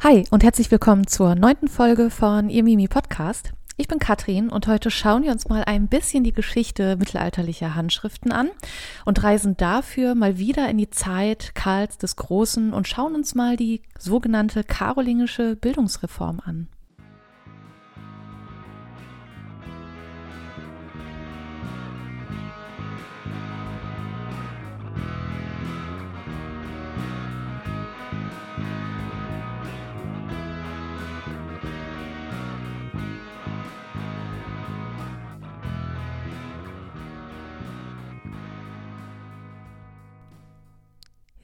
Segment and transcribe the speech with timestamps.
[0.00, 3.52] Hi und herzlich willkommen zur neunten Folge von Ihr Mimi Podcast.
[3.76, 8.30] Ich bin Katrin und heute schauen wir uns mal ein bisschen die Geschichte mittelalterlicher Handschriften
[8.30, 8.48] an
[9.04, 13.56] und reisen dafür mal wieder in die Zeit Karls des Großen und schauen uns mal
[13.56, 16.68] die sogenannte karolingische Bildungsreform an.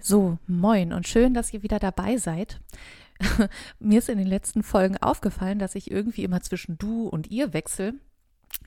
[0.07, 2.61] So, moin und schön, dass ihr wieder dabei seid.
[3.79, 7.55] Mir ist in den letzten Folgen aufgefallen, dass ich irgendwie immer zwischen du und ihr
[7.55, 7.95] wechsle.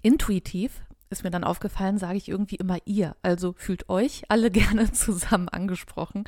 [0.02, 0.82] Intuitiv
[1.12, 3.16] ist mir dann aufgefallen, sage ich irgendwie immer ihr.
[3.22, 6.24] Also fühlt euch alle gerne zusammen angesprochen.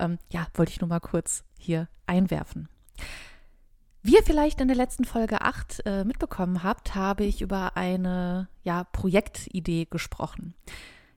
[0.00, 2.68] Ähm, ja, wollte ich nur mal kurz hier einwerfen.
[4.02, 8.48] Wie ihr vielleicht in der letzten Folge 8 äh, mitbekommen habt, habe ich über eine
[8.64, 10.54] ja, Projektidee gesprochen.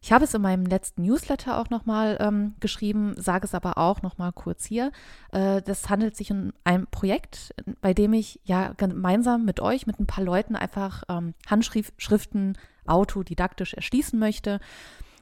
[0.03, 4.01] Ich habe es in meinem letzten Newsletter auch nochmal ähm, geschrieben, sage es aber auch
[4.01, 4.91] nochmal kurz hier.
[5.31, 9.99] Äh, das handelt sich um ein Projekt, bei dem ich ja gemeinsam mit euch, mit
[9.99, 14.59] ein paar Leuten einfach ähm, Handschriften autodidaktisch erschließen möchte.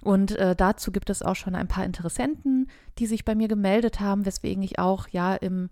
[0.02, 3.99] Und äh, dazu gibt es auch schon ein paar Interessenten, die sich bei mir gemeldet
[3.99, 5.69] haben, weswegen ich auch ja im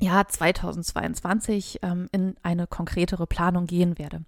[0.00, 4.22] Jahr 2022 ähm, in eine konkretere Planung gehen werde.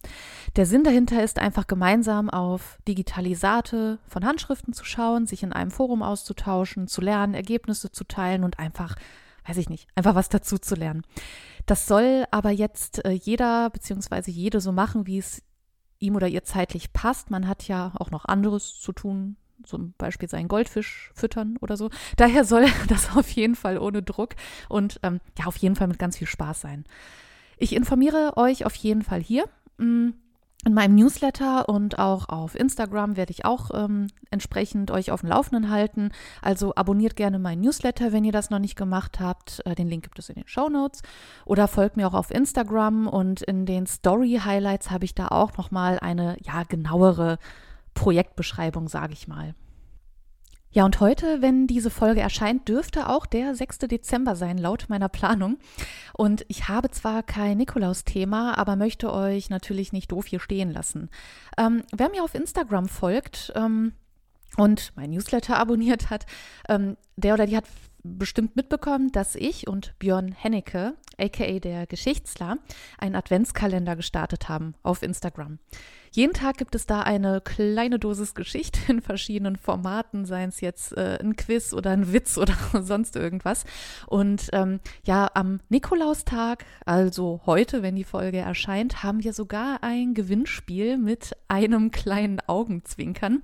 [0.57, 5.71] Der Sinn dahinter ist einfach gemeinsam auf Digitalisate von Handschriften zu schauen, sich in einem
[5.71, 8.97] Forum auszutauschen, zu lernen, Ergebnisse zu teilen und einfach,
[9.47, 11.03] weiß ich nicht, einfach was dazu zu lernen.
[11.67, 14.31] Das soll aber jetzt äh, jeder bzw.
[14.31, 15.43] jede so machen, wie es
[15.99, 17.31] ihm oder ihr zeitlich passt.
[17.31, 21.91] Man hat ja auch noch anderes zu tun, zum Beispiel seinen Goldfisch füttern oder so.
[22.17, 24.35] Daher soll das auf jeden Fall ohne Druck
[24.69, 26.85] und ähm, ja, auf jeden Fall mit ganz viel Spaß sein.
[27.59, 29.45] Ich informiere euch auf jeden Fall hier.
[29.79, 30.11] Mm,
[30.65, 35.31] in meinem Newsletter und auch auf Instagram werde ich auch ähm, entsprechend euch auf dem
[35.31, 36.11] Laufenden halten.
[36.41, 39.61] Also abonniert gerne meinen Newsletter, wenn ihr das noch nicht gemacht habt.
[39.67, 41.03] Äh, den Link gibt es in den Show Notes.
[41.47, 45.57] Oder folgt mir auch auf Instagram und in den Story Highlights habe ich da auch
[45.57, 47.39] nochmal eine ja genauere
[47.95, 49.55] Projektbeschreibung, sage ich mal.
[50.75, 53.81] Ja, und heute, wenn diese Folge erscheint, dürfte auch der 6.
[53.81, 55.59] Dezember sein, laut meiner Planung.
[56.15, 61.11] Und ich habe zwar kein Nikolaus-Thema, aber möchte euch natürlich nicht doof hier stehen lassen.
[61.59, 63.93] Ähm, wer mir auf Instagram folgt ähm,
[64.57, 66.27] und mein Newsletter abonniert hat,
[66.69, 67.65] ähm, der oder die hat
[68.05, 72.59] bestimmt mitbekommen, dass ich und Björn Hennecke, aka der Geschichtsler,
[72.99, 75.59] einen Adventskalender gestartet haben auf Instagram.
[76.11, 80.97] Jeden Tag gibt es da eine kleine Dosis Geschichte in verschiedenen Formaten, seien es jetzt
[80.97, 83.65] äh, ein Quiz oder ein Witz oder sonst irgendwas.
[84.09, 90.15] Und ähm, ja, am Nikolaustag, also heute, wenn die Folge erscheint, haben wir sogar ein
[90.15, 93.43] Gewinnspiel mit einem kleinen Augenzwinkern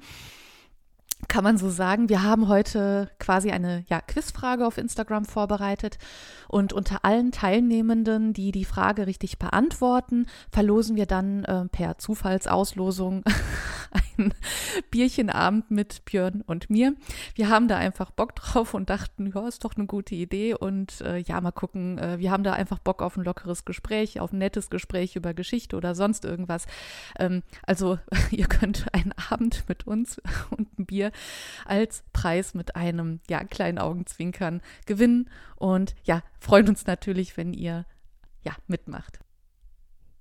[1.26, 2.08] kann man so sagen.
[2.08, 5.98] Wir haben heute quasi eine ja, Quizfrage auf Instagram vorbereitet
[6.46, 13.24] und unter allen Teilnehmenden, die die Frage richtig beantworten, verlosen wir dann äh, per Zufallsauslosung
[14.16, 14.34] ein
[14.90, 16.94] Bierchenabend mit Björn und mir.
[17.34, 21.00] Wir haben da einfach Bock drauf und dachten, ja, ist doch eine gute Idee und
[21.00, 21.98] äh, ja, mal gucken.
[21.98, 25.34] Äh, wir haben da einfach Bock auf ein lockeres Gespräch, auf ein nettes Gespräch über
[25.34, 26.66] Geschichte oder sonst irgendwas.
[27.18, 27.98] Ähm, also
[28.30, 30.20] ihr könnt einen Abend mit uns
[30.50, 31.12] und ein Bier
[31.64, 37.84] als Preis mit einem ja, kleinen Augenzwinkern gewinnen und ja, freuen uns natürlich, wenn ihr
[38.42, 39.20] ja mitmacht.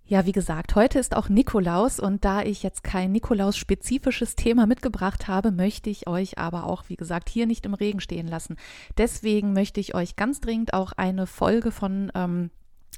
[0.10, 5.28] Ja, wie gesagt, heute ist auch Nikolaus und da ich jetzt kein Nikolaus-spezifisches Thema mitgebracht
[5.28, 8.56] habe, möchte ich euch aber auch, wie gesagt, hier nicht im Regen stehen lassen.
[8.98, 12.52] Deswegen möchte ich euch ganz dringend auch eine Folge von ähm,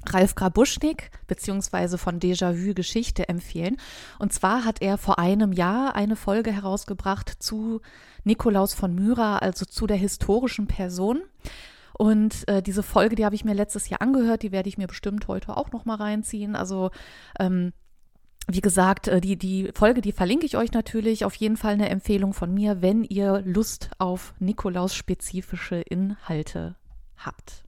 [0.06, 3.78] Ralf Grabuschnik beziehungsweise von Déjà-vu Geschichte empfehlen.
[4.20, 7.80] Und zwar hat er vor einem Jahr eine Folge herausgebracht zu
[8.22, 11.22] Nikolaus von Myra, also zu der historischen Person.
[11.94, 14.86] Und äh, diese Folge, die habe ich mir letztes Jahr angehört, die werde ich mir
[14.86, 16.56] bestimmt heute auch noch mal reinziehen.
[16.56, 16.90] Also
[17.38, 17.72] ähm,
[18.48, 21.24] wie gesagt, äh, die, die Folge, die verlinke ich euch natürlich.
[21.24, 26.76] Auf jeden Fall eine Empfehlung von mir, wenn ihr Lust auf Nikolaus-spezifische Inhalte
[27.16, 27.64] habt.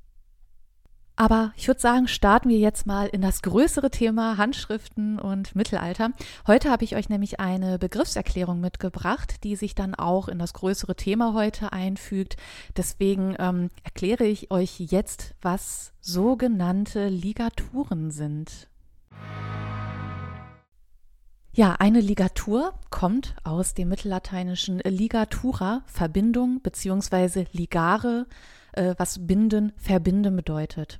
[1.15, 6.11] Aber ich würde sagen, starten wir jetzt mal in das größere Thema Handschriften und Mittelalter.
[6.47, 10.97] Heute habe ich euch nämlich eine Begriffserklärung mitgebracht, die sich dann auch in das größere
[10.97, 12.37] Thema heute einfügt.
[12.77, 18.69] Deswegen ähm, erkläre ich euch jetzt, was sogenannte Ligaturen sind.
[21.55, 28.27] Ja, eine Ligatur kommt aus dem mittellateinischen ligatura, Verbindung, beziehungsweise ligare,
[28.73, 30.99] äh, was binden, verbinden bedeutet.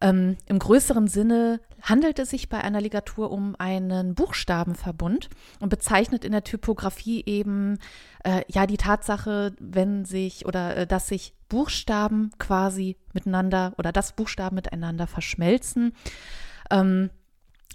[0.00, 6.24] Ähm, Im größeren Sinne handelt es sich bei einer Ligatur um einen Buchstabenverbund und bezeichnet
[6.24, 7.78] in der Typografie eben
[8.24, 14.14] äh, ja die Tatsache, wenn sich oder äh, dass sich Buchstaben quasi miteinander oder dass
[14.14, 15.94] Buchstaben miteinander verschmelzen.
[16.70, 17.10] Ähm,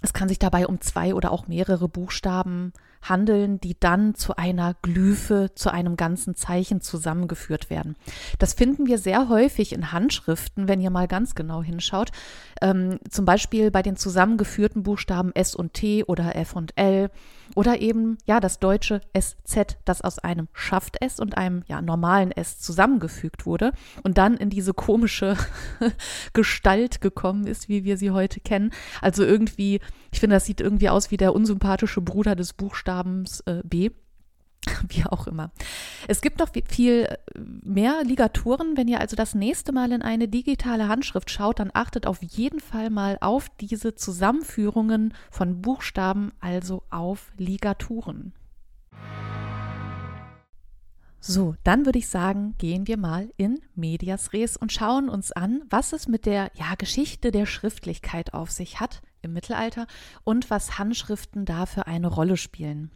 [0.02, 2.72] es kann sich dabei um zwei oder auch mehrere Buchstaben
[3.02, 7.96] handeln, die dann zu einer Glyphe, zu einem ganzen Zeichen zusammengeführt werden.
[8.38, 12.10] Das finden wir sehr häufig in Handschriften, wenn ihr mal ganz genau hinschaut.
[12.60, 17.10] Ähm, zum Beispiel bei den zusammengeführten Buchstaben S und T oder F und L
[17.54, 22.30] oder eben ja das deutsche SZ, das aus einem Schaft S und einem ja normalen
[22.30, 23.72] S zusammengefügt wurde
[24.02, 25.36] und dann in diese komische
[26.32, 28.70] Gestalt gekommen ist, wie wir sie heute kennen.
[29.00, 29.80] Also irgendwie,
[30.12, 33.90] ich finde, das sieht irgendwie aus wie der unsympathische Bruder des Buchstabens äh, B.
[34.88, 35.50] Wie auch immer.
[36.06, 38.76] Es gibt noch viel äh, mehr Ligaturen.
[38.76, 42.60] Wenn ihr also das nächste Mal in eine digitale Handschrift schaut, dann achtet auf jeden
[42.60, 48.34] Fall mal auf diese Zusammenführungen von Buchstaben, also auf Ligaturen.
[51.18, 55.62] So, dann würde ich sagen, gehen wir mal in Medias Res und schauen uns an,
[55.70, 59.86] was es mit der ja, Geschichte der Schriftlichkeit auf sich hat im Mittelalter
[60.24, 62.90] und was Handschriften da für eine Rolle spielen.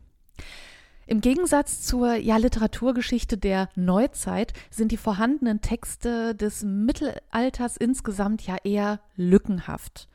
[1.08, 8.56] Im Gegensatz zur ja, Literaturgeschichte der Neuzeit sind die vorhandenen Texte des Mittelalters insgesamt ja
[8.64, 10.08] eher lückenhaft.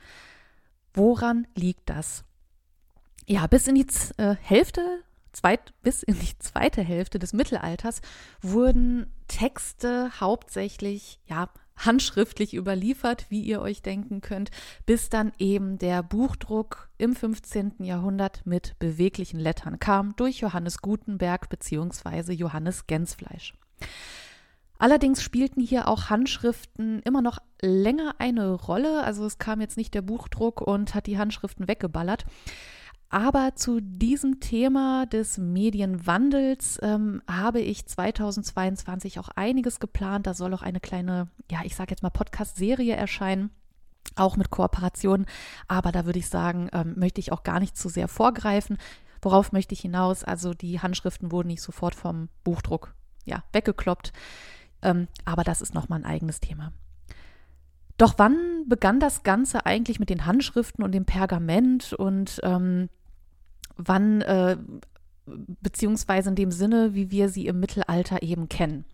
[0.93, 2.25] Woran liegt das?
[3.25, 4.81] Ja, bis in die Z äh, Hälfte,
[5.31, 8.01] zweit, bis in die zweite Hälfte des Mittelalters
[8.41, 11.49] wurden Texte hauptsächlich ja
[11.85, 14.51] handschriftlich überliefert, wie ihr euch denken könnt,
[14.85, 17.83] bis dann eben der Buchdruck im 15.
[17.83, 22.33] Jahrhundert mit beweglichen Lettern kam durch Johannes Gutenberg bzw.
[22.33, 23.53] Johannes Gensfleisch.
[24.77, 29.03] Allerdings spielten hier auch Handschriften immer noch länger eine Rolle.
[29.03, 32.25] Also es kam jetzt nicht der Buchdruck und hat die Handschriften weggeballert.
[33.13, 40.27] Aber zu diesem Thema des Medienwandels ähm, habe ich 2022 auch einiges geplant.
[40.27, 43.51] Da soll auch eine kleine, ja, ich sage jetzt mal Podcast-Serie erscheinen
[44.15, 45.25] auch mit Kooperationen.
[45.67, 48.77] Aber da würde ich sagen, ähm, möchte ich auch gar nicht zu sehr vorgreifen.
[49.21, 50.23] Worauf möchte ich hinaus?
[50.23, 52.93] Also die Handschriften wurden nicht sofort vom Buchdruck
[53.25, 54.13] ja, weggekloppt.
[54.81, 56.71] Ähm, aber das ist nochmal ein eigenes Thema.
[57.97, 62.89] Doch wann begann das Ganze eigentlich mit den Handschriften und dem Pergament und ähm,
[63.85, 64.57] wann, äh,
[65.25, 68.85] beziehungsweise in dem Sinne, wie wir sie im Mittelalter eben kennen.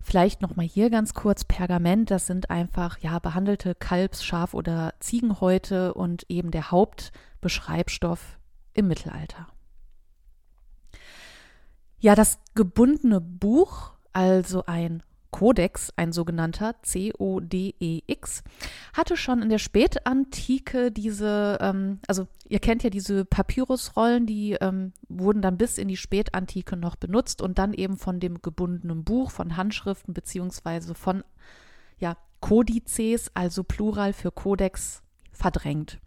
[0.00, 5.92] Vielleicht nochmal hier ganz kurz Pergament, das sind einfach ja behandelte Kalbs-, Schaf- oder Ziegenhäute
[5.92, 8.38] und eben der Hauptbeschreibstoff
[8.72, 9.48] im Mittelalter.
[12.00, 18.42] Ja, das gebundene Buch, also ein Codex, ein sogenannter C-O-D-E-X,
[18.92, 24.92] hatte schon in der Spätantike diese, ähm, also ihr kennt ja diese Papyrusrollen, die ähm,
[25.08, 29.30] wurden dann bis in die Spätantike noch benutzt und dann eben von dem gebundenen Buch,
[29.30, 31.22] von Handschriften beziehungsweise von
[31.98, 35.02] ja, Kodizes, also Plural für Codex,
[35.32, 35.98] verdrängt.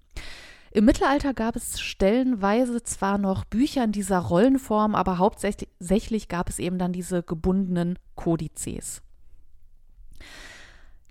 [0.74, 6.60] Im Mittelalter gab es stellenweise zwar noch Bücher in dieser Rollenform, aber hauptsächlich gab es
[6.60, 9.02] eben dann diese gebundenen Kodizes.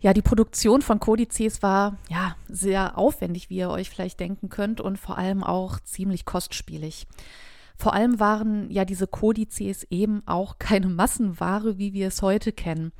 [0.00, 4.80] Ja, die Produktion von Kodizes war ja sehr aufwendig, wie ihr euch vielleicht denken könnt,
[4.80, 7.07] und vor allem auch ziemlich kostspielig.
[7.76, 12.92] Vor allem waren ja diese Kodizes eben auch keine Massenware, wie wir es heute kennen.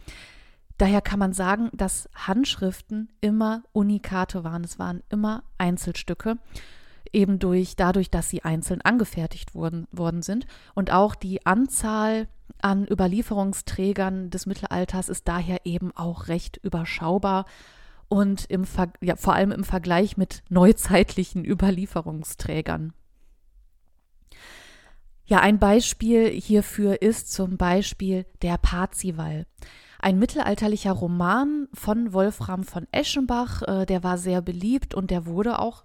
[0.79, 4.65] Daher kann man sagen, dass Handschriften immer Unikate waren.
[4.65, 6.39] Es waren immer Einzelstücke,
[7.13, 10.47] eben durch dadurch, dass sie einzeln angefertigt worden, worden sind.
[10.75, 12.29] Und auch die Anzahl
[12.63, 17.47] an Überlieferungsträgern des Mittelalters ist daher eben auch recht überschaubar
[18.09, 18.65] und im
[19.01, 22.93] ja, vor allem im Vergleich mit neuzeitlichen Überlieferungsträgern.
[25.25, 29.47] Ja, ein Beispiel hierfür ist zum Beispiel der Parzival.
[30.01, 35.61] Ein mittelalterlicher Roman von Wolfram von Eschenbach, äh, der war sehr beliebt und der wurde
[35.61, 35.85] auch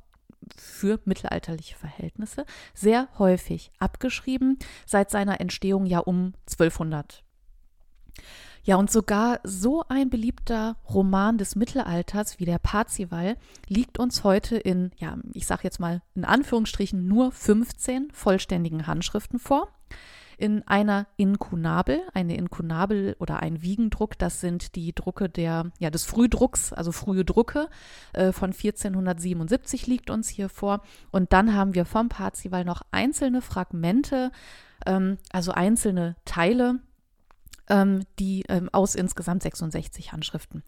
[0.58, 7.24] für mittelalterliche Verhältnisse sehr häufig abgeschrieben, seit seiner Entstehung ja um 1200.
[8.64, 13.38] Ja, und sogar so ein beliebter Roman des Mittelalters wie der Parzival
[13.68, 19.38] liegt uns heute in, ja, ich sage jetzt mal in Anführungsstrichen nur 15 vollständigen Handschriften
[19.38, 19.70] vor
[20.38, 22.02] in einer Inkunabel.
[22.14, 27.26] Eine Inkunabel oder ein Wiegendruck, das sind die Drucke der, ja, des Frühdrucks, also frühe
[27.26, 27.70] Drucke
[28.14, 30.82] äh, von 1477 liegt uns hier vor.
[31.12, 34.32] Und dann haben wir vom Parzival noch einzelne Fragmente,
[34.86, 36.80] ähm, also einzelne Teile
[38.20, 40.64] die ähm, aus insgesamt 66 Handschriften.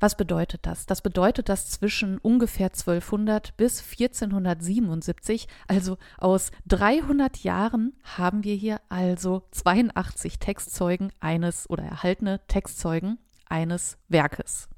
[0.00, 0.86] Was bedeutet das?
[0.86, 8.80] Das bedeutet, dass zwischen ungefähr 1200 bis 1477, also aus 300 Jahren, haben wir hier
[8.88, 14.68] also 82 Textzeugen eines oder erhaltene Textzeugen eines Werkes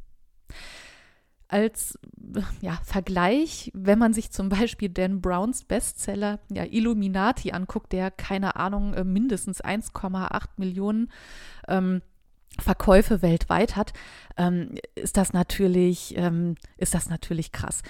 [1.54, 1.96] als
[2.62, 8.56] ja, Vergleich, wenn man sich zum Beispiel Dan Browns Bestseller ja, Illuminati anguckt, der keine
[8.56, 11.12] Ahnung äh, mindestens 1,8 Millionen
[11.68, 12.02] ähm,
[12.58, 13.92] Verkäufe weltweit hat,
[14.36, 17.82] ähm, ist das natürlich ähm, ist das natürlich krass.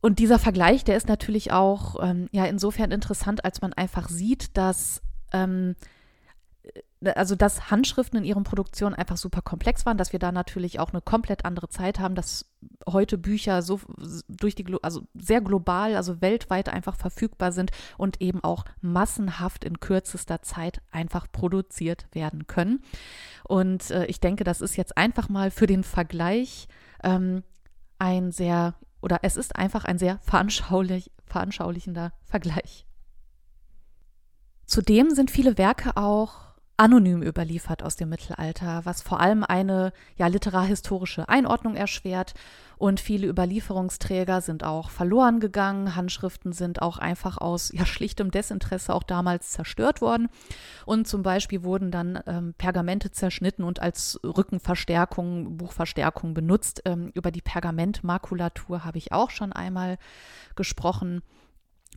[0.00, 4.56] Und dieser Vergleich, der ist natürlich auch ähm, ja insofern interessant, als man einfach sieht,
[4.56, 5.00] dass
[5.32, 5.76] ähm,
[7.02, 10.90] also dass Handschriften in ihren Produktionen einfach super komplex waren, dass wir da natürlich auch
[10.90, 12.46] eine komplett andere Zeit haben, dass
[12.86, 13.80] heute Bücher so
[14.28, 19.80] durch die, also sehr global, also weltweit einfach verfügbar sind und eben auch massenhaft in
[19.80, 22.82] kürzester Zeit einfach produziert werden können.
[23.44, 26.68] Und äh, ich denke, das ist jetzt einfach mal für den Vergleich
[27.02, 27.42] ähm,
[27.98, 32.86] ein sehr, oder es ist einfach ein sehr veranschaulich, veranschaulichender Vergleich.
[34.66, 36.49] Zudem sind viele Werke auch
[36.80, 42.32] anonym überliefert aus dem Mittelalter, was vor allem eine ja, literarhistorische Einordnung erschwert.
[42.78, 45.94] Und viele Überlieferungsträger sind auch verloren gegangen.
[45.94, 50.30] Handschriften sind auch einfach aus ja, schlichtem Desinteresse auch damals zerstört worden.
[50.86, 56.80] Und zum Beispiel wurden dann ähm, Pergamente zerschnitten und als Rückenverstärkung, Buchverstärkung benutzt.
[56.86, 59.98] Ähm, über die Pergamentmakulatur habe ich auch schon einmal
[60.56, 61.20] gesprochen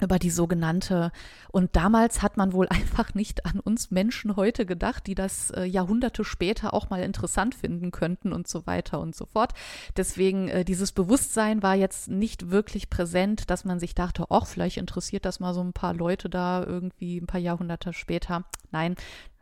[0.03, 1.11] über die sogenannte.
[1.51, 5.63] Und damals hat man wohl einfach nicht an uns Menschen heute gedacht, die das äh,
[5.63, 9.53] Jahrhunderte später auch mal interessant finden könnten und so weiter und so fort.
[9.97, 14.77] Deswegen äh, dieses Bewusstsein war jetzt nicht wirklich präsent, dass man sich dachte, ach, vielleicht
[14.77, 18.43] interessiert das mal so ein paar Leute da irgendwie ein paar Jahrhunderte später.
[18.71, 18.95] Nein,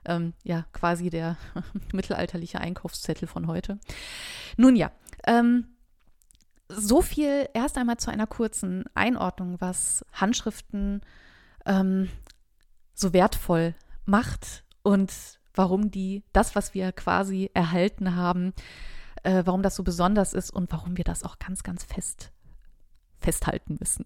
[0.06, 1.38] ähm, ja, quasi der
[1.94, 3.80] mittelalterliche Einkaufszettel von heute.
[4.58, 4.92] Nun ja,
[5.26, 5.66] ähm,
[6.76, 11.02] so viel erst einmal zu einer kurzen Einordnung, was Handschriften
[11.66, 12.10] ähm,
[12.94, 13.76] so wertvoll
[14.06, 15.12] macht und
[15.54, 18.54] warum die das, was wir quasi erhalten haben,
[19.24, 22.32] äh, warum das so besonders ist und warum wir das auch ganz, ganz fest
[23.20, 24.06] festhalten müssen.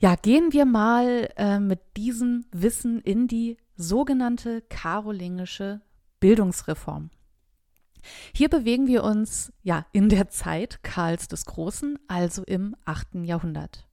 [0.00, 5.80] Ja, gehen wir mal äh, mit diesem Wissen in die sogenannte karolingische
[6.20, 7.10] Bildungsreform.
[8.34, 13.24] Hier bewegen wir uns ja in der Zeit Karls des Großen, also im 8.
[13.24, 13.86] Jahrhundert.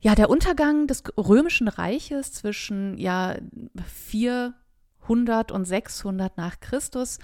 [0.00, 3.36] Ja, der Untergang des römischen Reiches zwischen ja
[3.86, 7.18] 400 und 600 nach Christus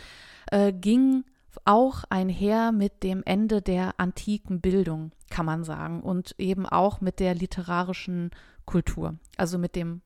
[0.50, 1.24] äh, ging
[1.64, 7.20] auch einher mit dem Ende der antiken Bildung, kann man sagen, und eben auch mit
[7.20, 8.30] der literarischen
[8.64, 10.00] Kultur, also mit dem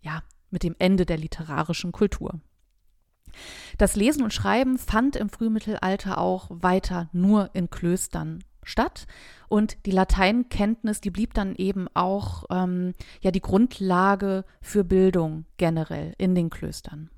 [0.00, 2.40] ja, mit dem Ende der literarischen Kultur.
[3.78, 9.06] Das Lesen und Schreiben fand im Frühmittelalter auch weiter nur in Klöstern statt.
[9.48, 16.14] Und die Lateinkenntnis, die blieb dann eben auch ähm, ja die Grundlage für Bildung generell
[16.18, 17.10] in den Klöstern.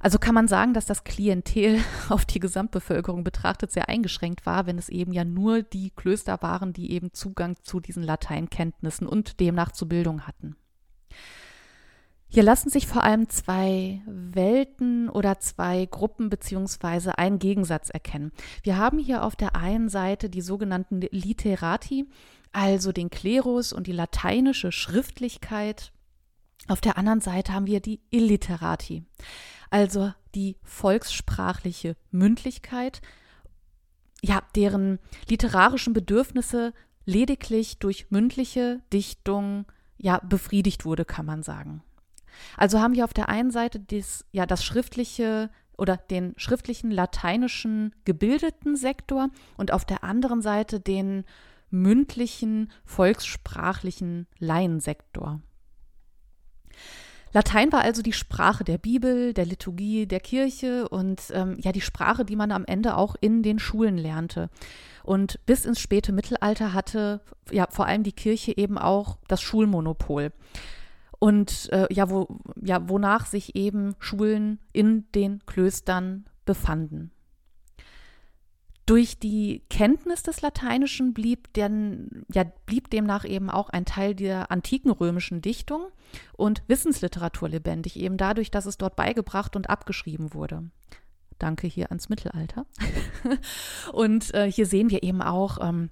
[0.00, 4.78] Also kann man sagen, dass das Klientel auf die Gesamtbevölkerung betrachtet sehr eingeschränkt war, wenn
[4.78, 9.72] es eben ja nur die Klöster waren, die eben Zugang zu diesen Lateinkenntnissen und demnach
[9.72, 10.56] zu Bildung hatten.
[12.30, 18.32] Hier lassen sich vor allem zwei Welten oder zwei Gruppen beziehungsweise ein Gegensatz erkennen.
[18.62, 22.06] Wir haben hier auf der einen Seite die sogenannten Literati,
[22.52, 25.92] also den Klerus und die lateinische Schriftlichkeit.
[26.68, 29.04] Auf der anderen Seite haben wir die Illiterati,
[29.70, 33.00] also die volkssprachliche Mündlichkeit,
[34.20, 34.98] ja, deren
[35.30, 36.74] literarischen Bedürfnisse
[37.06, 39.64] lediglich durch mündliche Dichtung
[39.96, 41.82] ja befriedigt wurde, kann man sagen.
[42.56, 47.94] Also haben wir auf der einen Seite dies, ja, das schriftliche oder den schriftlichen lateinischen
[48.04, 51.24] gebildeten Sektor und auf der anderen Seite den
[51.70, 55.40] mündlichen volkssprachlichen Laiensektor.
[57.32, 61.82] Latein war also die Sprache der Bibel, der Liturgie, der Kirche und ähm, ja die
[61.82, 64.48] Sprache, die man am Ende auch in den Schulen lernte.
[65.04, 70.32] Und bis ins späte Mittelalter hatte ja vor allem die Kirche eben auch das Schulmonopol
[71.18, 77.10] und äh, ja, wo, ja, wonach sich eben Schulen in den Klöstern befanden.
[78.86, 84.50] Durch die Kenntnis des Lateinischen blieb, denn, ja, blieb demnach eben auch ein Teil der
[84.50, 85.88] antiken römischen Dichtung
[86.32, 90.70] und Wissensliteratur lebendig, eben dadurch, dass es dort beigebracht und abgeschrieben wurde.
[91.38, 92.64] Danke hier ans Mittelalter.
[93.92, 95.90] und äh, hier sehen wir eben auch, ähm,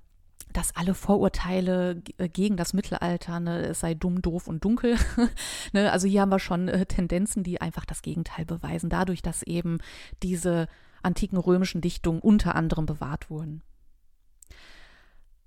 [0.53, 4.97] dass alle Vorurteile äh, gegen das Mittelalter, ne, es sei dumm, doof und dunkel.
[5.73, 9.43] ne, also hier haben wir schon äh, Tendenzen, die einfach das Gegenteil beweisen, dadurch, dass
[9.43, 9.79] eben
[10.23, 10.69] diese
[11.03, 13.63] antiken römischen Dichtungen unter anderem bewahrt wurden.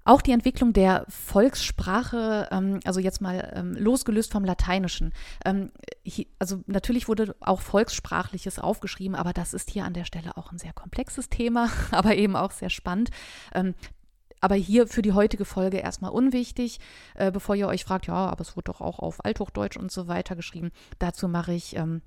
[0.05, 5.13] Auch die Entwicklung der Volkssprache, ähm, also jetzt mal ähm, losgelöst vom Lateinischen.
[5.45, 5.71] Ähm,
[6.03, 10.51] hier, also natürlich wurde auch Volkssprachliches aufgeschrieben, aber das ist hier an der Stelle auch
[10.51, 13.11] ein sehr komplexes Thema, aber eben auch sehr spannend.
[14.41, 16.79] Aber hier für die heutige Folge erstmal unwichtig,
[17.15, 20.07] äh, bevor ihr euch fragt, ja, aber es wurde doch auch auf Althochdeutsch und so
[20.07, 20.71] weiter geschrieben.
[20.97, 22.01] Dazu mache ich ähm,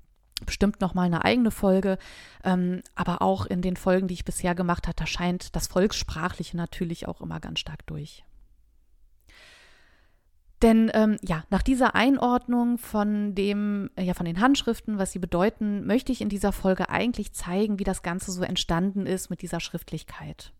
[0.45, 1.97] bestimmt noch mal eine eigene Folge,
[2.43, 6.57] ähm, aber auch in den Folgen, die ich bisher gemacht habe, da scheint das Volkssprachliche
[6.57, 8.23] natürlich auch immer ganz stark durch.
[10.63, 15.19] Denn ähm, ja, nach dieser Einordnung von dem, äh, ja, von den Handschriften, was sie
[15.19, 19.41] bedeuten, möchte ich in dieser Folge eigentlich zeigen, wie das Ganze so entstanden ist mit
[19.41, 20.53] dieser Schriftlichkeit.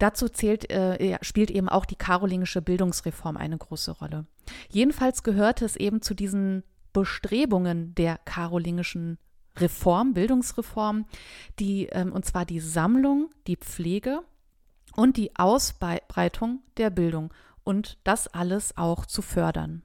[0.00, 4.24] Dazu zählt, äh, spielt eben auch die karolingische Bildungsreform eine große Rolle.
[4.70, 6.64] Jedenfalls gehörte es eben zu diesen
[6.94, 9.18] Bestrebungen der karolingischen
[9.58, 11.04] Reform, Bildungsreform,
[11.58, 14.20] die, ähm, und zwar die Sammlung, die Pflege
[14.96, 19.82] und die Ausbreitung der Bildung und das alles auch zu fördern.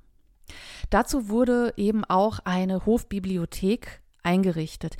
[0.91, 4.95] Dazu wurde eben auch eine Hofbibliothek eingerichtet,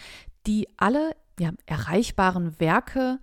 [0.46, 3.20] die alle ja, erreichbaren Werke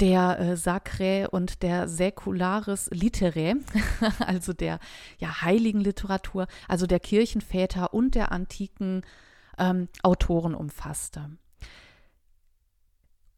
[0.00, 3.56] der äh, Sacrae und der Säcularis Literae,
[4.20, 4.78] also der
[5.18, 9.02] ja, heiligen Literatur, also der Kirchenväter und der antiken
[9.58, 11.30] ähm, Autoren umfasste.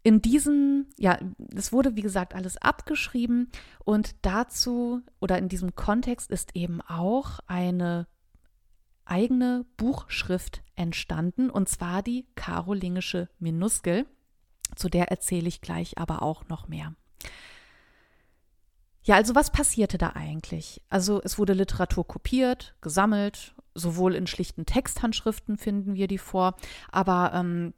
[0.05, 1.19] In diesen, ja,
[1.55, 3.51] es wurde wie gesagt alles abgeschrieben
[3.85, 8.09] und dazu oder in diesem Kontext ist eben auch eine
[9.05, 14.07] eigene Buchschrift entstanden und zwar die karolingische Minuskel
[14.77, 16.95] zu der erzähle ich gleich aber auch noch mehr.
[19.05, 20.81] Ja, also was passierte da eigentlich?
[20.89, 26.55] Also es wurde Literatur kopiert, gesammelt, sowohl in schlichten Texthandschriften finden wir die vor,
[26.91, 27.75] aber ähm,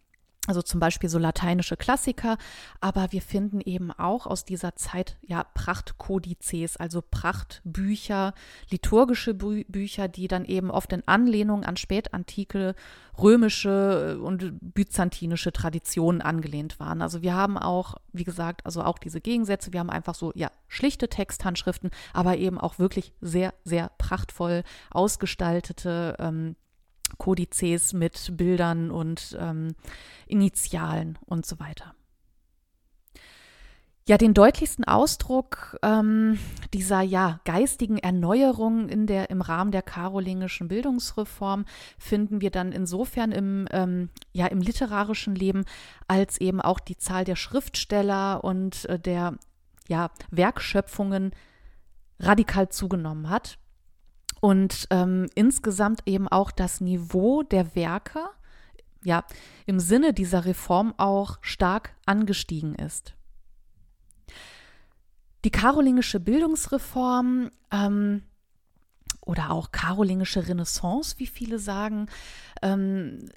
[0.46, 2.36] also zum Beispiel so lateinische Klassiker,
[2.80, 8.34] aber wir finden eben auch aus dieser Zeit ja Prachtkodizes, also Prachtbücher,
[8.68, 12.74] liturgische Bü Bücher, die dann eben oft in Anlehnung an spätantike
[13.18, 17.00] römische äh, und byzantinische Traditionen angelehnt waren.
[17.00, 20.50] Also wir haben auch, wie gesagt, also auch diese Gegensätze, wir haben einfach so ja
[20.68, 26.56] schlichte Texthandschriften, aber eben auch wirklich sehr, sehr prachtvoll ausgestaltete ähm,
[27.18, 29.74] Kodizes mit Bildern und ähm,
[30.26, 31.94] Initialen und so weiter.
[34.06, 36.38] Ja, den deutlichsten Ausdruck ähm,
[36.74, 41.64] dieser ja geistigen Erneuerung in der, im Rahmen der karolingischen Bildungsreform
[41.96, 45.64] finden wir dann insofern im, ähm, ja, im literarischen Leben,
[46.06, 49.38] als eben auch die Zahl der Schriftsteller und äh, der
[49.88, 51.32] ja, Werkschöpfungen
[52.20, 53.58] radikal zugenommen hat
[54.44, 58.20] und ähm, insgesamt eben auch das Niveau der Werke
[59.02, 59.24] ja
[59.64, 63.14] im Sinne dieser Reform auch stark angestiegen ist.
[65.46, 68.22] Die karolingische Bildungsreform ähm,
[69.22, 72.10] oder auch karolingische Renaissance, wie viele sagen,
[72.60, 73.30] ähm,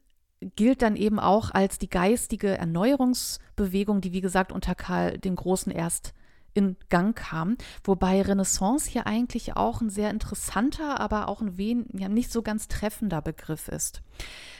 [0.57, 5.71] gilt dann eben auch als die geistige Erneuerungsbewegung, die wie gesagt unter Karl dem Großen
[5.71, 6.13] erst
[6.57, 7.55] in Gang kam.
[7.83, 12.41] Wobei Renaissance hier eigentlich auch ein sehr interessanter, aber auch ein wen, ja, nicht so
[12.41, 14.01] ganz treffender Begriff ist.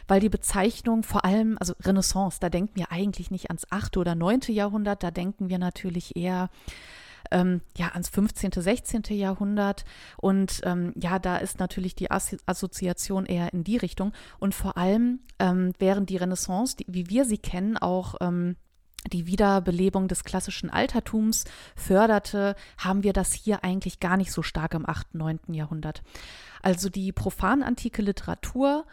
[0.07, 3.97] Weil die Bezeichnung vor allem, also Renaissance, da denken wir eigentlich nicht ans 8.
[3.97, 4.41] oder 9.
[4.49, 6.49] Jahrhundert, da denken wir natürlich eher
[7.31, 9.03] ähm, ja, ans 15., 16.
[9.09, 9.83] Jahrhundert.
[10.17, 14.13] Und ähm, ja, da ist natürlich die Assoziation eher in die Richtung.
[14.37, 18.55] Und vor allem, ähm, während die Renaissance, die, wie wir sie kennen, auch ähm,
[19.11, 24.73] die Wiederbelebung des klassischen Altertums förderte, haben wir das hier eigentlich gar nicht so stark
[24.73, 25.39] im 8., 9.
[25.53, 26.03] Jahrhundert.
[26.61, 28.85] Also die profanantike Literatur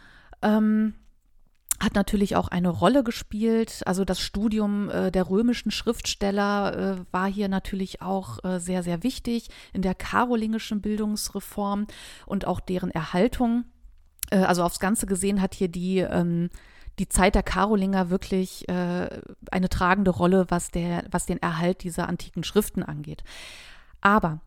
[0.43, 0.95] ähm,
[1.81, 3.83] hat natürlich auch eine Rolle gespielt.
[3.87, 9.03] Also das Studium äh, der römischen Schriftsteller äh, war hier natürlich auch äh, sehr, sehr
[9.03, 11.87] wichtig in der karolingischen Bildungsreform
[12.27, 13.65] und auch deren Erhaltung.
[14.31, 16.51] Äh, also aufs Ganze gesehen hat hier die ähm,
[16.99, 19.09] die Zeit der Karolinger wirklich äh,
[19.51, 23.25] eine tragende Rolle, was, der, was den Erhalt dieser antiken Schriften angeht.
[24.01, 24.41] Aber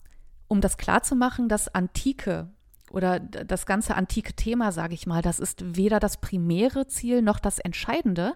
[0.48, 2.50] um das klarzumachen, das Antike
[2.90, 7.40] oder das ganze antike Thema, sage ich mal, das ist weder das primäre Ziel noch
[7.40, 8.34] das Entscheidende,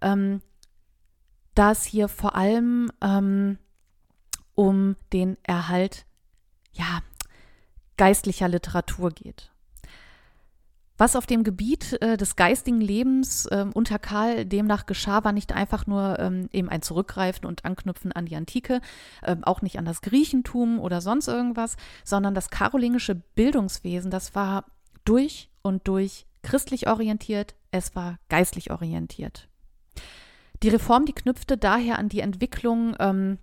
[0.00, 0.42] ähm,
[1.54, 3.58] da es hier vor allem ähm,
[4.54, 6.06] um den Erhalt
[6.72, 7.00] ja,
[7.96, 9.49] geistlicher Literatur geht.
[11.00, 15.54] Was auf dem Gebiet äh, des geistigen Lebens äh, unter Karl demnach geschah, war nicht
[15.54, 18.82] einfach nur ähm, eben ein Zurückgreifen und Anknüpfen an die Antike,
[19.22, 24.66] äh, auch nicht an das Griechentum oder sonst irgendwas, sondern das karolingische Bildungswesen, das war
[25.06, 29.48] durch und durch christlich orientiert, es war geistlich orientiert.
[30.62, 33.38] Die Reform, die knüpfte daher an die Entwicklung ähm,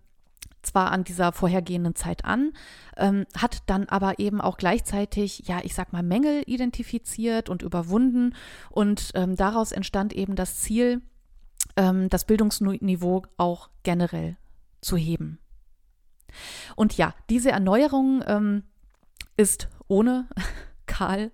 [0.68, 2.54] zwar an dieser vorhergehenden Zeit an,
[2.96, 8.36] ähm, hat dann aber eben auch gleichzeitig, ja, ich sag mal, Mängel identifiziert und überwunden.
[8.70, 11.02] Und ähm, daraus entstand eben das Ziel,
[11.76, 14.38] ähm, das Bildungsniveau auch generell
[14.82, 15.40] zu heben.
[16.76, 18.64] Und ja, diese Erneuerung ähm,
[19.38, 20.28] ist ohne
[20.86, 21.32] Karl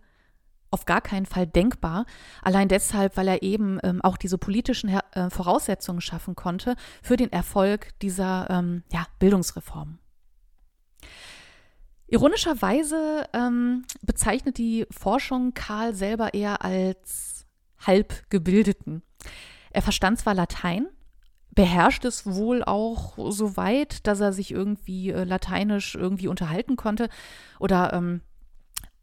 [0.73, 2.05] auf gar keinen Fall denkbar.
[2.41, 7.31] Allein deshalb, weil er eben ähm, auch diese politischen äh, Voraussetzungen schaffen konnte für den
[7.31, 9.99] Erfolg dieser ähm, ja, Bildungsreform.
[12.07, 17.45] Ironischerweise ähm, bezeichnet die Forschung Karl selber eher als
[17.79, 19.03] halbgebildeten.
[19.71, 20.87] Er verstand zwar Latein,
[21.51, 27.09] beherrscht es wohl auch so weit, dass er sich irgendwie äh, lateinisch irgendwie unterhalten konnte
[27.59, 28.21] oder ähm,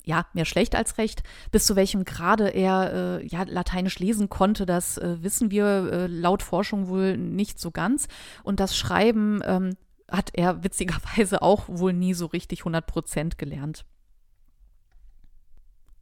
[0.05, 1.23] ja, mehr schlecht als recht.
[1.51, 6.07] Bis zu welchem Grade er äh, ja, Lateinisch lesen konnte, das äh, wissen wir äh,
[6.07, 8.09] laut Forschung wohl nicht so ganz.
[8.43, 9.77] Und das Schreiben ähm,
[10.11, 13.85] hat er witzigerweise auch wohl nie so richtig 100 Prozent gelernt.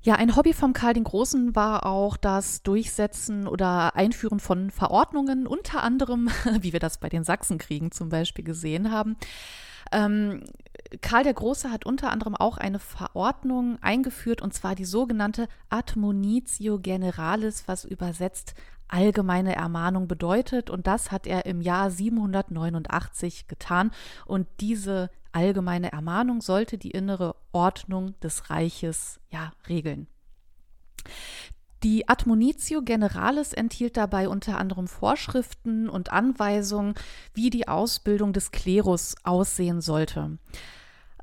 [0.01, 5.47] Ja, ein Hobby von Karl den Großen war auch das Durchsetzen oder Einführen von Verordnungen,
[5.47, 6.31] unter anderem,
[6.61, 9.17] wie wir das bei den Sachsenkriegen zum Beispiel gesehen haben.
[9.93, 10.45] Ähm,
[11.01, 16.79] Karl der Große hat unter anderem auch eine Verordnung eingeführt, und zwar die sogenannte Admonitio
[16.79, 18.55] Generalis, was übersetzt
[18.89, 20.71] allgemeine Ermahnung bedeutet.
[20.71, 23.91] Und das hat er im Jahr 789 getan.
[24.25, 30.07] Und diese allgemeine Ermahnung sollte die innere Ordnung des Reiches ja regeln.
[31.85, 36.95] Die Admonitio Generalis enthielt dabei unter anderem Vorschriften und Anweisungen,
[37.35, 40.39] wie die Ausbildung des Klerus aussehen sollte.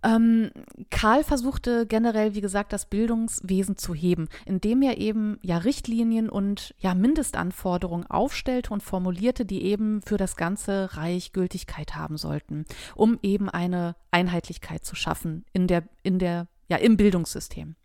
[0.05, 0.51] Ähm,
[0.91, 6.75] Karl versuchte generell, wie gesagt, das Bildungswesen zu heben, indem er eben ja Richtlinien und
[6.77, 12.65] ja Mindestanforderungen aufstellte und formulierte, die eben für das ganze Reich Gültigkeit haben sollten,
[12.95, 17.75] um eben eine Einheitlichkeit zu schaffen in der, in der, ja, im Bildungssystem.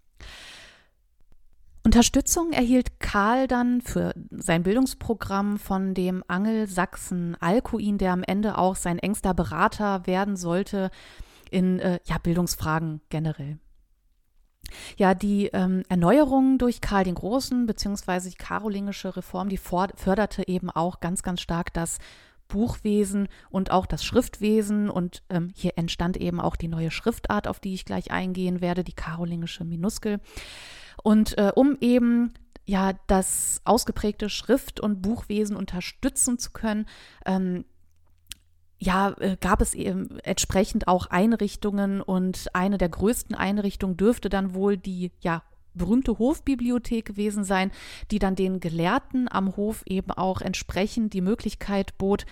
[1.83, 8.77] Unterstützung erhielt Karl dann für sein Bildungsprogramm von dem Angelsachsen Alcuin, der am Ende auch
[8.77, 10.91] sein engster Berater werden sollte
[11.51, 13.59] in äh, ja, Bildungsfragen generell.
[14.97, 20.71] Ja, die ähm, Erneuerung durch Karl den Großen beziehungsweise die karolingische Reform, die förderte eben
[20.71, 21.99] auch ganz, ganz stark das
[22.47, 24.91] Buchwesen und auch das Schriftwesen.
[24.91, 28.85] Und ähm, hier entstand eben auch die neue Schriftart, auf die ich gleich eingehen werde,
[28.85, 30.21] die karolingische Minuskel.
[31.03, 32.33] Und äh, um eben
[32.65, 36.87] ja das ausgeprägte Schrift- und Buchwesen unterstützen zu können,
[37.27, 37.65] ähm,
[38.79, 44.55] ja, äh, gab es eben entsprechend auch Einrichtungen und eine der größten Einrichtungen dürfte dann
[44.55, 45.43] wohl die ja
[45.75, 47.71] berühmte Hofbibliothek gewesen sein,
[48.11, 52.27] die dann den Gelehrten am Hof eben auch entsprechend die Möglichkeit bot,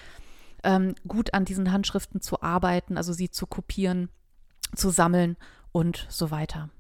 [0.65, 4.09] ähm, gut an diesen Handschriften zu arbeiten, also sie zu kopieren,
[4.75, 5.37] zu sammeln
[5.71, 6.71] und so weiter.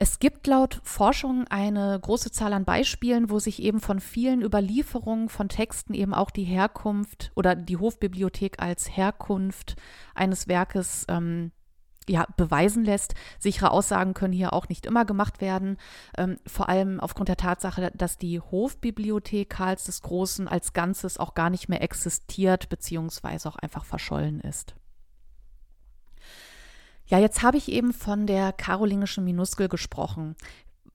[0.00, 5.28] Es gibt laut Forschung eine große Zahl an Beispielen, wo sich eben von vielen Überlieferungen
[5.28, 9.74] von Texten eben auch die Herkunft oder die Hofbibliothek als Herkunft
[10.14, 11.50] eines Werkes ähm,
[12.08, 13.14] ja, beweisen lässt.
[13.40, 15.76] Sichere Aussagen können hier auch nicht immer gemacht werden,
[16.16, 21.34] ähm, vor allem aufgrund der Tatsache, dass die Hofbibliothek Karls des Großen als Ganzes auch
[21.34, 24.76] gar nicht mehr existiert, beziehungsweise auch einfach verschollen ist.
[27.08, 30.36] Ja, jetzt habe ich eben von der karolingischen Minuskel gesprochen.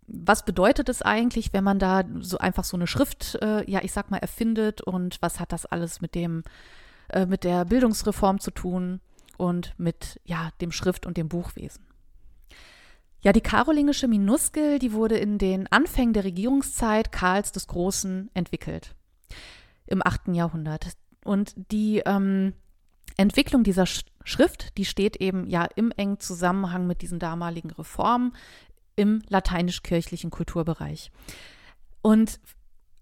[0.06, 3.92] Was bedeutet es eigentlich, wenn man da so einfach so eine Schrift, äh, ja, ich
[3.92, 6.44] sag mal, erfindet und was hat das alles mit dem,
[7.10, 9.02] äh, mit der Bildungsreform zu tun
[9.38, 11.84] und mit, ja, dem Schrift- und dem Buchwesen?
[13.22, 18.96] Ja, die karolingische Minuskel, die wurde in den Anfängen der Regierungszeit Karls des Großen entwickelt.
[19.88, 20.28] Im 8.
[20.34, 20.90] Jahrhundert.
[21.24, 22.54] Und die ähm,
[23.18, 23.86] Entwicklung dieser
[24.24, 28.36] Schrift, die steht eben ja im engen Zusammenhang mit diesen damaligen Reformen
[28.96, 31.12] im lateinisch-kirchlichen Kulturbereich.
[32.02, 32.40] Und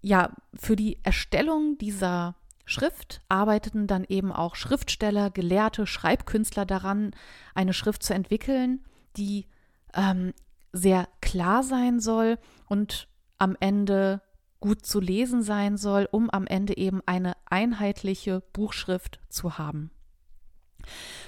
[0.00, 7.12] ja, für die Erstellung dieser Schrift arbeiteten dann eben auch Schriftsteller, Gelehrte, Schreibkünstler daran,
[7.54, 8.84] eine Schrift zu entwickeln,
[9.16, 9.46] die
[9.94, 10.32] ähm,
[10.72, 13.08] sehr klar sein soll und
[13.38, 14.22] am Ende
[14.60, 19.90] gut zu lesen sein soll, um am Ende eben eine einheitliche Buchschrift zu haben.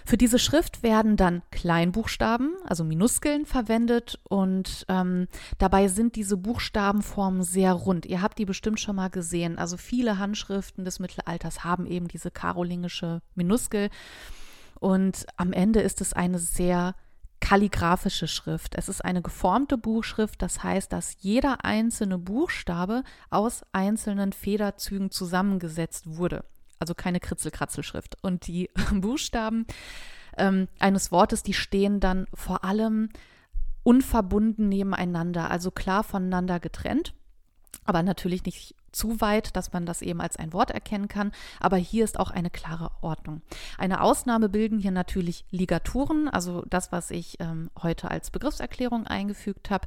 [0.05, 7.43] Für diese Schrift werden dann Kleinbuchstaben, also Minuskeln, verwendet und ähm, dabei sind diese Buchstabenformen
[7.43, 8.07] sehr rund.
[8.07, 9.59] Ihr habt die bestimmt schon mal gesehen.
[9.59, 13.91] Also viele Handschriften des Mittelalters haben eben diese karolingische Minuskel
[14.81, 16.95] und am Ende ist es eine sehr
[17.41, 18.75] kalligraphische Schrift.
[18.75, 26.17] Es ist eine geformte Buchschrift, das heißt, dass jeder einzelne Buchstabe aus einzelnen Federzügen zusammengesetzt
[26.17, 26.45] wurde
[26.79, 28.17] also keine Kritzelkratzelschrift.
[28.23, 29.67] Und die Buchstaben
[30.37, 33.11] ähm, eines Wortes, die stehen dann vor allem
[33.83, 37.15] unverbunden nebeneinander, also klar voneinander getrennt,
[37.85, 41.33] aber natürlich nicht zu weit, dass man das eben als ein Wort erkennen kann.
[41.61, 43.43] Aber hier ist auch eine klare Ordnung.
[43.79, 49.71] Eine Ausnahme bilden hier natürlich Ligaturen, also das, was ich ähm, heute als Begriffserklärung eingefügt
[49.71, 49.87] habe.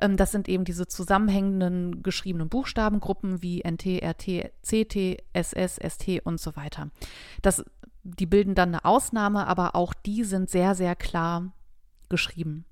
[0.00, 6.40] Ähm, das sind eben diese zusammenhängenden geschriebenen Buchstabengruppen wie NT, RT, CT, SS, ST und
[6.40, 6.90] so weiter.
[7.42, 7.64] Das,
[8.02, 11.52] die bilden dann eine Ausnahme, aber auch die sind sehr, sehr klar
[12.08, 12.64] geschrieben.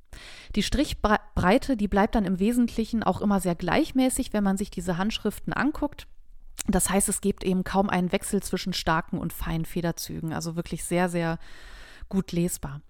[0.55, 4.99] Die Strichbreite, die bleibt dann im Wesentlichen auch immer sehr gleichmäßig, wenn man sich diese
[4.99, 6.07] Handschriften anguckt.
[6.69, 10.85] Das heißt, es gibt eben kaum einen Wechsel zwischen starken und feinen Federzügen, also wirklich
[10.85, 11.39] sehr, sehr
[12.09, 12.81] gut lesbar.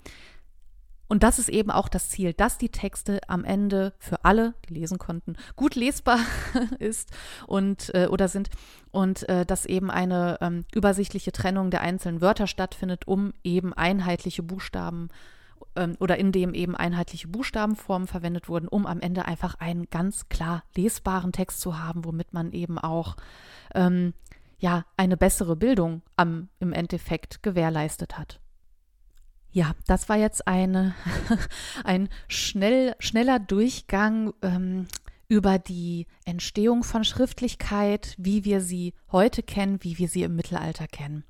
[1.09, 4.75] Und das ist eben auch das Ziel, dass die Texte am Ende für alle, die
[4.75, 6.19] lesen konnten, gut lesbar
[6.79, 7.11] ist
[7.47, 8.49] und äh, oder sind
[8.91, 14.43] und äh, dass eben eine ähm, übersichtliche Trennung der einzelnen Wörter stattfindet, um eben einheitliche
[14.43, 15.42] Buchstaben zu
[15.77, 20.29] ähm, oder in dem eben einheitliche Buchstabenformen verwendet wurden, um am Ende einfach einen ganz
[20.29, 23.17] klar lesbaren Text zu haben, womit man eben auch
[23.75, 24.15] ähm,
[24.59, 28.41] ja eine bessere Bildung am, im Endeffekt gewährleistet hat.
[29.51, 30.95] Ja, das war jetzt eine,
[31.85, 34.87] ein schnell, schneller Durchgang ähm,
[35.29, 40.87] über die Entstehung von Schriftlichkeit, wie wir sie heute kennen, wie wir sie im Mittelalter
[40.87, 41.25] kennen.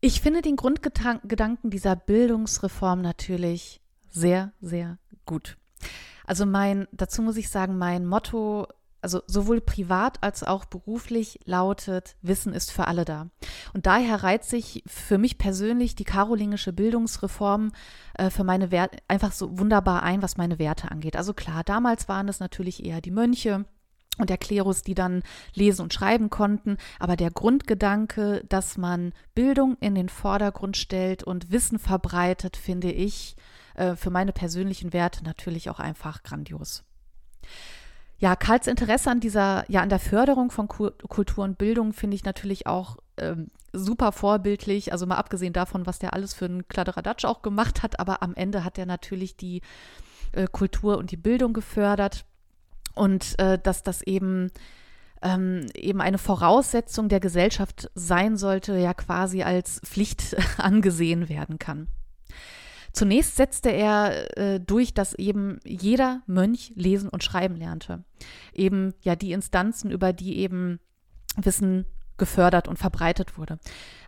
[0.00, 5.56] Ich finde den Grundgedanken dieser Bildungsreform natürlich sehr, sehr gut.
[6.24, 8.68] Also mein, dazu muss ich sagen, mein Motto,
[9.00, 13.28] also sowohl privat als auch beruflich lautet, Wissen ist für alle da.
[13.74, 17.72] Und daher reiht sich für mich persönlich die karolingische Bildungsreform
[18.14, 21.16] äh, für meine Werte einfach so wunderbar ein, was meine Werte angeht.
[21.16, 23.64] Also klar, damals waren es natürlich eher die Mönche,
[24.18, 25.22] und der Klerus, die dann
[25.54, 26.76] lesen und schreiben konnten.
[26.98, 33.36] Aber der Grundgedanke, dass man Bildung in den Vordergrund stellt und Wissen verbreitet, finde ich
[33.74, 36.84] äh, für meine persönlichen Werte natürlich auch einfach grandios.
[38.20, 42.24] Ja, Karls Interesse an dieser, ja, an der Förderung von Kultur und Bildung finde ich
[42.24, 44.92] natürlich auch ähm, super vorbildlich.
[44.92, 48.34] Also mal abgesehen davon, was der alles für einen Kladderadatsch auch gemacht hat, aber am
[48.34, 49.62] Ende hat er natürlich die
[50.32, 52.24] äh, Kultur und die Bildung gefördert
[52.98, 54.50] und äh, dass das eben
[55.22, 61.88] ähm, eben eine Voraussetzung der Gesellschaft sein sollte, ja quasi als Pflicht angesehen werden kann.
[62.92, 68.04] Zunächst setzte er äh, durch, dass eben jeder Mönch lesen und schreiben lernte.
[68.52, 70.80] Eben ja die Instanzen, über die eben
[71.36, 71.84] Wissen
[72.18, 73.58] gefördert und verbreitet wurde.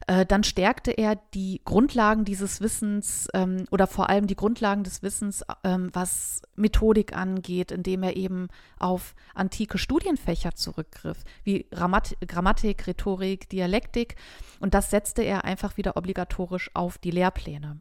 [0.06, 5.02] Äh, dann stärkte er die Grundlagen dieses Wissens ähm, oder vor allem die Grundlagen des
[5.02, 12.86] Wissens, ähm, was Methodik angeht, indem er eben auf antike Studienfächer zurückgriff, wie Grammat Grammatik,
[12.86, 14.16] Rhetorik, Dialektik.
[14.58, 17.80] Und das setzte er einfach wieder obligatorisch auf die Lehrpläne.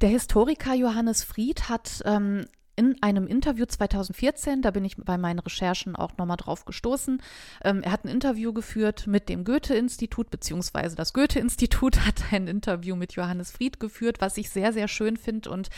[0.00, 5.38] Der Historiker Johannes Fried hat ähm, in einem Interview 2014, da bin ich bei meinen
[5.38, 7.22] Recherchen auch nochmal drauf gestoßen,
[7.62, 12.96] ähm, er hat ein Interview geführt mit dem Goethe-Institut, beziehungsweise das Goethe-Institut hat ein Interview
[12.96, 15.68] mit Johannes Fried geführt, was ich sehr, sehr schön finde und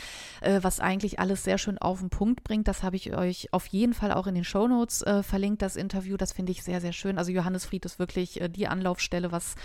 [0.41, 2.67] äh, was eigentlich alles sehr schön auf den Punkt bringt.
[2.67, 6.17] Das habe ich euch auf jeden Fall auch in den Shownotes äh, verlinkt, das Interview.
[6.17, 7.17] Das finde ich sehr, sehr schön.
[7.17, 9.55] Also Johannes Fried ist wirklich äh, die Anlaufstelle, was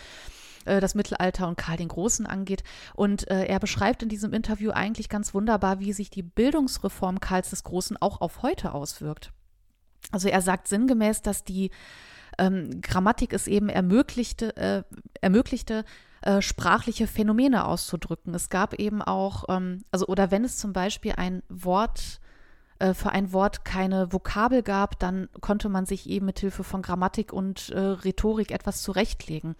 [0.64, 2.62] äh, das Mittelalter und Karl den Großen angeht.
[2.94, 7.50] Und äh, er beschreibt in diesem Interview eigentlich ganz wunderbar, wie sich die Bildungsreform Karls
[7.50, 9.32] des Großen auch auf heute auswirkt.
[10.10, 11.70] Also er sagt sinngemäß, dass die
[12.38, 14.82] ähm, Grammatik es eben ermöglichte, äh,
[15.20, 15.84] ermöglichte
[16.22, 18.34] äh, sprachliche Phänomene auszudrücken.
[18.34, 22.20] Es gab eben auch, ähm, also oder wenn es zum Beispiel ein Wort
[22.78, 26.82] äh, für ein Wort keine Vokabel gab, dann konnte man sich eben mit Hilfe von
[26.82, 29.54] Grammatik und äh, Rhetorik etwas zurechtlegen.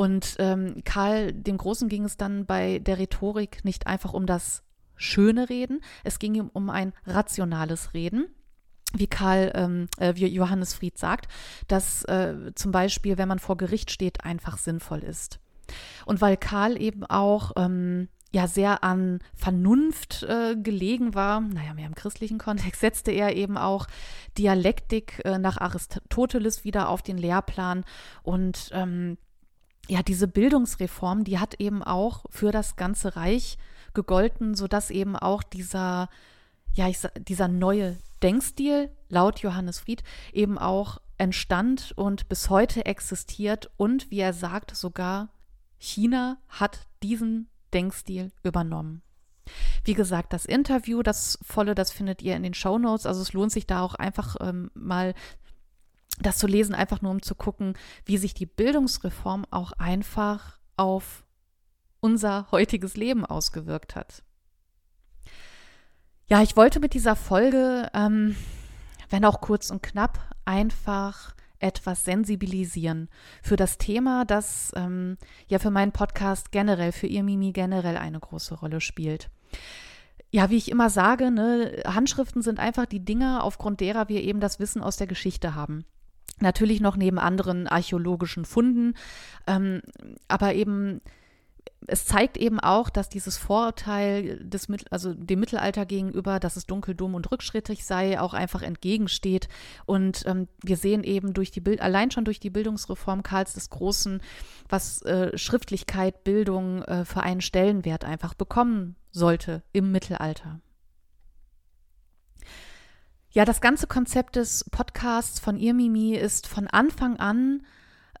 [0.00, 4.62] Und ähm, Karl dem Großen ging es dann bei der Rhetorik nicht einfach um das
[4.96, 8.24] schöne Reden, es ging ihm um ein rationales Reden
[8.94, 11.30] wie Karl, ähm, äh, wie Johannes Fried sagt,
[11.68, 15.38] dass äh, zum Beispiel, wenn man vor Gericht steht, einfach sinnvoll ist.
[16.06, 21.86] Und weil Karl eben auch ähm, ja sehr an Vernunft äh, gelegen war, naja, mehr
[21.86, 23.86] im christlichen Kontext, setzte er eben auch
[24.38, 27.84] Dialektik äh, nach Aristoteles wieder auf den Lehrplan
[28.22, 29.18] und ähm,
[29.90, 33.58] ja, diese Bildungsreform, die hat eben auch für das ganze Reich
[33.92, 36.08] gegolten, sodass eben auch dieser,
[36.74, 43.70] ja, ich, dieser neue Denkstil laut Johannes Fried eben auch entstand und bis heute existiert
[43.76, 45.30] und wie er sagt, sogar
[45.78, 49.02] China hat diesen Denkstil übernommen.
[49.84, 53.06] Wie gesagt, das Interview, das volle, das findet ihr in den Show Notes.
[53.06, 55.14] Also es lohnt sich da auch einfach ähm, mal
[56.20, 61.24] das zu lesen, einfach nur um zu gucken, wie sich die Bildungsreform auch einfach auf
[62.00, 64.22] unser heutiges Leben ausgewirkt hat.
[66.26, 68.36] Ja, ich wollte mit dieser Folge, ähm,
[69.08, 73.08] wenn auch kurz und knapp, einfach etwas sensibilisieren
[73.42, 78.18] für das Thema, das ähm, ja für meinen Podcast generell, für ihr Mimi generell eine
[78.18, 79.30] große Rolle spielt.
[80.30, 84.40] Ja, wie ich immer sage, ne, Handschriften sind einfach die Dinge, aufgrund derer wir eben
[84.40, 85.84] das Wissen aus der Geschichte haben.
[86.38, 88.94] Natürlich noch neben anderen archäologischen Funden,
[89.46, 89.82] ähm,
[90.28, 91.00] aber eben
[91.86, 96.94] es zeigt eben auch, dass dieses Vorurteil des, also dem Mittelalter gegenüber, dass es dunkel,
[96.94, 99.48] dumm und rückschrittig sei, auch einfach entgegensteht.
[99.86, 103.70] Und ähm, wir sehen eben durch die Bild, allein schon durch die Bildungsreform Karls des
[103.70, 104.20] Großen,
[104.68, 110.60] was äh, Schriftlichkeit, Bildung äh, für einen Stellenwert einfach bekommen sollte im Mittelalter.
[113.32, 117.62] Ja, das ganze Konzept des Podcasts von ihr Mimi ist von Anfang an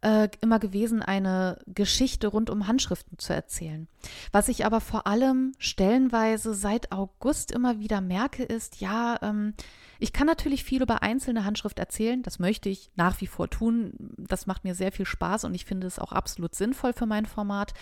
[0.02, 3.88] äh, immer gewesen, eine Geschichte rund um Handschriften zu erzählen.
[4.30, 9.54] Was ich aber vor allem stellenweise seit August immer wieder merke, ist, ja, ähm,
[9.98, 13.92] ich kann natürlich viel über einzelne Handschrift erzählen, das möchte ich nach wie vor tun.
[14.16, 17.26] Das macht mir sehr viel Spaß und ich finde es auch absolut sinnvoll für mein
[17.26, 17.74] Format.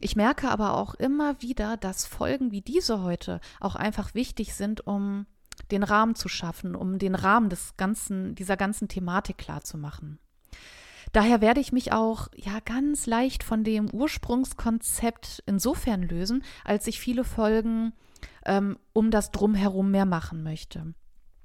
[0.00, 4.86] Ich merke aber auch immer wieder, dass Folgen wie diese heute auch einfach wichtig sind,
[4.86, 5.26] um
[5.70, 10.18] den Rahmen zu schaffen, um den Rahmen des ganzen, dieser ganzen Thematik klar zu machen.
[11.12, 17.00] Daher werde ich mich auch ja ganz leicht von dem Ursprungskonzept insofern lösen, als ich
[17.00, 17.92] viele Folgen
[18.44, 20.94] ähm, um das Drumherum mehr machen möchte.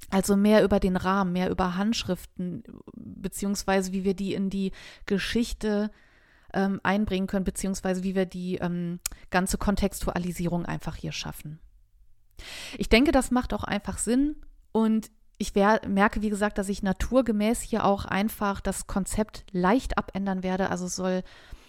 [0.09, 4.71] Also mehr über den Rahmen, mehr über Handschriften, beziehungsweise wie wir die in die
[5.05, 5.91] Geschichte
[6.53, 8.99] ähm, einbringen können, beziehungsweise wie wir die ähm,
[9.31, 11.59] ganze Kontextualisierung einfach hier schaffen.
[12.77, 14.36] Ich denke, das macht auch einfach Sinn
[14.71, 20.43] und ich merke, wie gesagt, dass ich naturgemäß hier auch einfach das Konzept leicht abändern
[20.43, 20.69] werde.
[20.69, 21.23] Also soll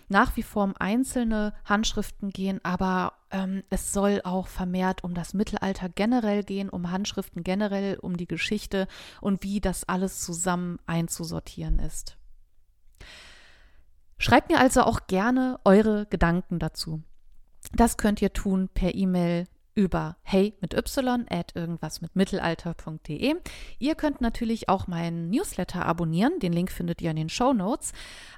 [0.08, 5.34] nach wie vor um einzelne Handschriften gehen, aber ähm, es soll auch vermehrt um das
[5.34, 8.86] Mittelalter generell gehen, um Handschriften generell, um die Geschichte
[9.20, 12.16] und wie das alles zusammen einzusortieren ist.
[14.18, 17.02] Schreibt mir also auch gerne eure Gedanken dazu.
[17.72, 23.34] Das könnt ihr tun per E-Mail über hey mit y at irgendwas mit mittelalter.de.
[23.78, 26.38] Ihr könnt natürlich auch meinen Newsletter abonnieren.
[26.40, 27.92] Den Link findet ihr in den Show Notes.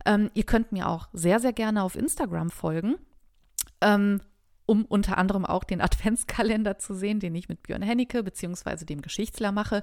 [0.05, 2.97] Ähm, ihr könnt mir auch sehr, sehr gerne auf Instagram folgen.
[3.81, 4.21] Ähm,
[4.67, 8.85] um unter anderem auch den Adventskalender zu sehen, den ich mit Björn Hennecke bzw.
[8.85, 9.83] dem Geschichtsler mache.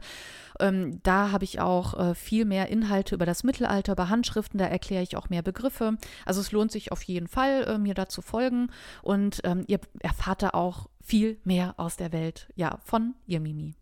[0.60, 4.66] Ähm, da habe ich auch äh, viel mehr Inhalte über das Mittelalter, über Handschriften, da
[4.66, 5.98] erkläre ich auch mehr Begriffe.
[6.26, 8.70] Also es lohnt sich auf jeden Fall, äh, mir da zu folgen
[9.02, 13.76] und ähm, ihr erfahrt da auch viel mehr aus der Welt, ja, von ihr Mimi.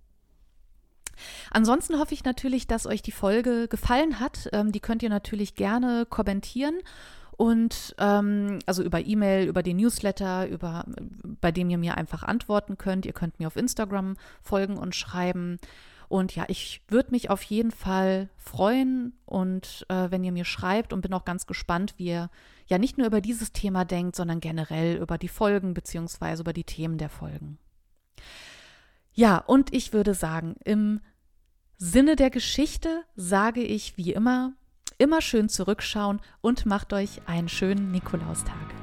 [1.51, 4.49] Ansonsten hoffe ich natürlich, dass euch die Folge gefallen hat.
[4.53, 6.75] Ähm, die könnt ihr natürlich gerne kommentieren
[7.41, 10.85] und ähm, also über E-Mail, über den Newsletter, über,
[11.41, 13.03] bei dem ihr mir einfach antworten könnt.
[13.03, 15.57] Ihr könnt mir auf Instagram folgen und schreiben.
[16.07, 20.93] Und ja, ich würde mich auf jeden Fall freuen und äh, wenn ihr mir schreibt
[20.93, 22.29] und bin auch ganz gespannt, wie ihr
[22.67, 26.63] ja nicht nur über dieses Thema denkt, sondern generell über die Folgen beziehungsweise über die
[26.63, 27.57] Themen der Folgen.
[29.13, 31.01] Ja, und ich würde sagen, im
[31.77, 34.53] Sinne der Geschichte sage ich wie immer,
[35.01, 38.80] immer schön zurückschauen und macht euch einen schönen Nikolaustag.